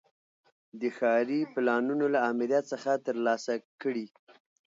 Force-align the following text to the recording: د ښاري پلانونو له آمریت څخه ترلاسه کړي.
د 0.79 0.81
ښاري 0.97 1.41
پلانونو 1.53 2.05
له 2.13 2.19
آمریت 2.31 2.63
څخه 2.73 2.91
ترلاسه 3.07 3.53
کړي. 3.81 4.07